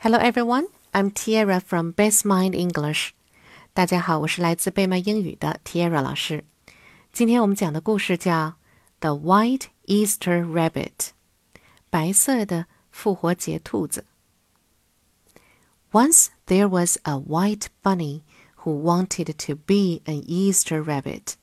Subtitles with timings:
[0.00, 3.10] Hello everyone, I'm Tiara from Best Mind English.
[3.72, 6.44] 大家好，我是来自贝麦英语的 Tiara 老师。
[7.12, 8.32] 今天我们讲的故事叫《
[9.00, 11.10] The White Easter Rabbit》，
[11.90, 14.04] 白色的复活节兔子。
[15.92, 18.22] Once there was a white bunny
[18.64, 21.34] who wanted to be an Easter rabbit.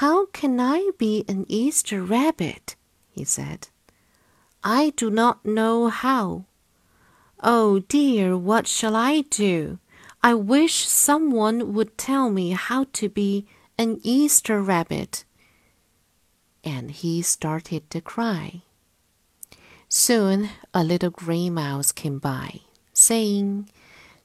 [0.00, 2.76] How can I be an Easter rabbit?
[3.14, 3.68] he said.
[4.60, 6.44] I do not know how.
[7.41, 9.79] Oh dear, what shall I do?
[10.23, 13.45] I wish someone would tell me how to be
[13.77, 15.23] an Easter rabbit.
[16.63, 18.63] And he started to cry.
[19.87, 22.61] Soon a little grey mouse came by,
[22.91, 23.69] saying,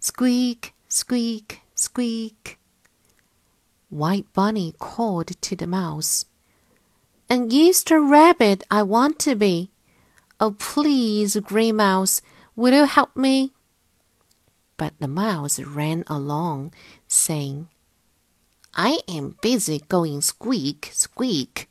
[0.00, 2.58] Squeak, squeak, squeak.
[3.90, 6.24] White Bunny called to the mouse,
[7.28, 9.70] An Easter rabbit I want to be.
[10.40, 12.22] Oh, please, Grey Mouse,
[12.54, 13.52] Will you help me?
[14.76, 16.72] But the mouse ran along,
[17.08, 17.68] saying,
[18.74, 21.68] I am busy going squeak, squeak.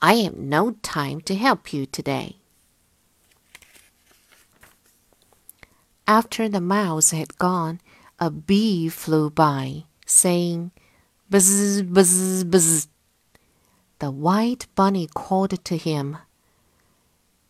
[0.00, 2.36] I have no time to help you today.
[6.06, 7.80] After the mouse had gone,
[8.18, 10.72] a bee flew by, saying,
[11.30, 12.88] Buzz, buzz, buzz.
[14.00, 16.18] The white bunny called to him,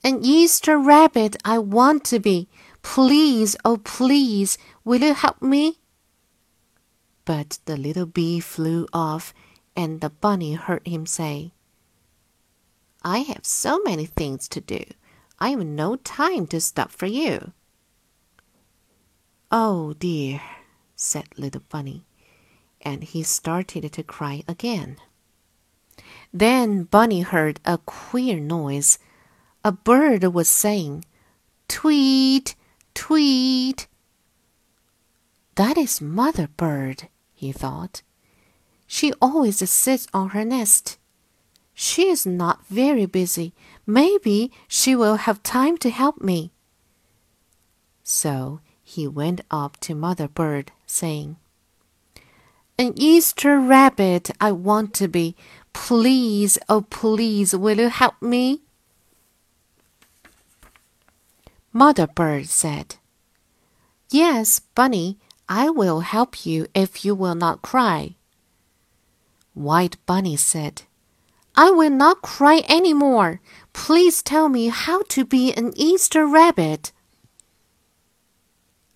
[0.05, 2.49] An Easter rabbit I want to be.
[2.83, 5.79] Please, oh please, will you help me?
[7.25, 9.33] But the little bee flew off,
[9.75, 11.53] and the bunny heard him say,
[13.03, 14.85] I have so many things to do.
[15.39, 17.53] I have no time to stop for you.
[19.51, 20.41] Oh dear,
[20.95, 22.05] said little bunny,
[22.81, 24.99] and he started to cry again.
[26.33, 28.99] Then Bunny heard a queer noise.
[29.65, 31.05] A bird was saying,
[31.69, 32.55] Tweet,
[32.95, 33.87] Tweet!
[35.57, 38.03] That is Mother Bird, he thought.
[38.87, 40.99] She always sits on her nest.
[41.75, 43.55] She is not very busy.
[43.87, 46.53] Maybe she will have time to help me.
[48.03, 51.37] So he went up to Mother Bird, saying,
[52.79, 55.35] An Easter rabbit I want to be.
[55.73, 58.63] Please, oh please, will you help me?
[61.73, 62.97] Mother Bird said,
[64.11, 65.19] Yes, Bunny,
[65.49, 68.17] I will help you if you will not cry.
[69.55, 70.83] White Bunny said,
[71.55, 73.41] I will not cry any more.
[73.73, 76.93] Please tell me how to be an Easter rabbit.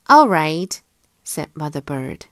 [0.08, 0.80] All right,
[1.22, 2.26] said Mother Bird.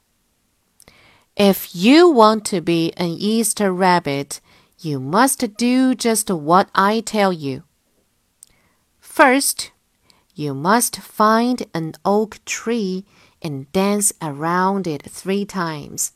[1.36, 4.40] If you want to be an Easter rabbit,
[4.78, 7.64] you must do just what I tell you.
[9.00, 9.72] First,
[10.34, 13.04] you must find an oak tree
[13.40, 16.12] and dance around it three times.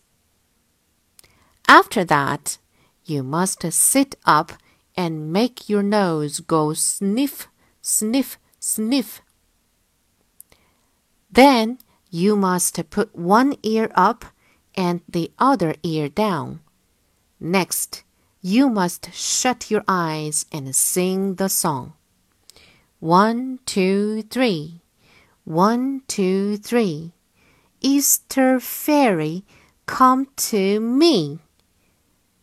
[1.68, 2.58] After that,
[3.04, 4.52] you must sit up
[4.96, 7.48] and make your nose go sniff,
[7.80, 9.20] sniff, sniff.
[11.30, 11.78] Then
[12.10, 14.24] you must put one ear up
[14.74, 16.60] and the other ear down.
[17.38, 18.02] Next,
[18.40, 21.92] you must shut your eyes and sing the song.
[23.00, 24.80] One, two, three.
[25.44, 27.12] One, two, three.
[27.80, 29.44] Easter fairy,
[29.86, 31.38] come to me.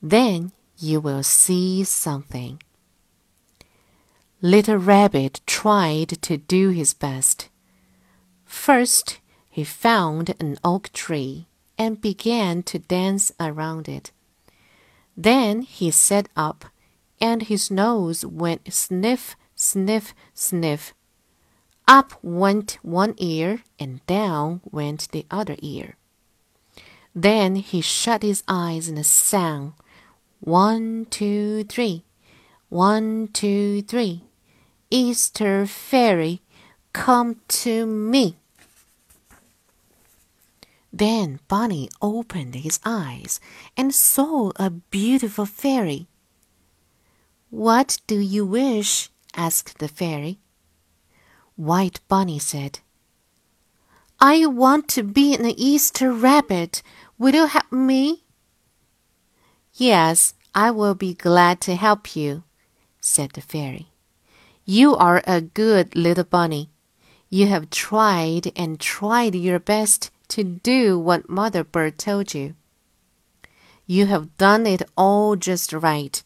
[0.02, 2.62] Then you will see something.
[4.42, 7.50] Little Rabbit tried to do his best.
[8.46, 14.12] First, he found an oak tree and began to dance around it.
[15.18, 16.66] Then he sat up,
[17.20, 20.94] and his nose went sniff sniff, sniff.
[21.88, 25.96] Up went one ear, and down went the other ear.
[27.14, 29.74] Then he shut his eyes and sang,
[30.42, 32.04] One, two, three.
[32.70, 34.24] One, two, three.
[34.92, 36.42] Easter fairy,
[36.94, 38.36] come to me.
[40.92, 43.40] Then Bunny opened his eyes
[43.76, 46.08] and saw a beautiful fairy.
[47.50, 49.10] What do you wish?
[49.36, 50.40] Asked the fairy.
[51.56, 52.80] White Bunny said,
[54.20, 56.82] I want to be an Easter rabbit.
[57.18, 58.24] Will you help me?
[59.74, 62.44] Yes, I will be glad to help you,
[63.02, 63.88] said the fairy.
[64.64, 66.70] You are a good little bunny.
[67.30, 72.56] You have tried and tried your best to do what Mother Bird told you.
[73.86, 76.24] You have done it all just right.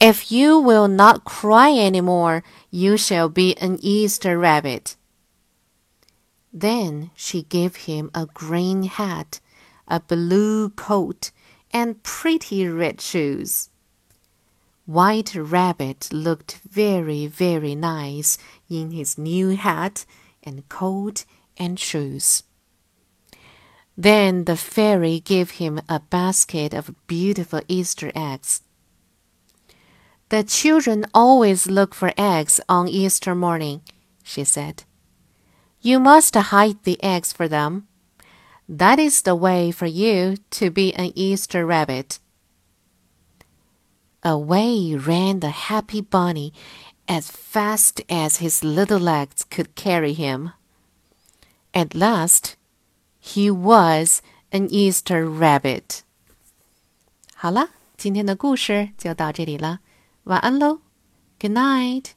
[0.00, 4.96] If you will not cry any more, you shall be an Easter rabbit.
[6.52, 9.40] Then she gave him a green hat,
[9.88, 11.30] a blue coat,
[11.72, 13.70] and pretty red shoes.
[14.84, 18.36] White Rabbit looked very, very nice
[18.68, 20.04] in his new hat
[20.42, 21.24] and coat
[21.56, 22.42] and shoes.
[23.96, 28.62] Then the fairy gave him a basket of beautiful Easter eggs.
[30.31, 33.81] The children always look for eggs on Easter morning,
[34.23, 34.83] she said.
[35.79, 37.87] You must hide the eggs for them.
[38.67, 42.19] That is the way for you to be an Easter rabbit.
[44.21, 46.51] Away ran the happy bunny
[47.07, 50.51] as fast as his little legs could carry him.
[51.73, 52.57] At last,
[53.17, 54.21] he was
[54.51, 56.01] an Easter rabbit.
[57.35, 59.79] 好了，今天的故事就到这里了。
[60.23, 60.79] 晚安喽，
[61.39, 62.11] Good night。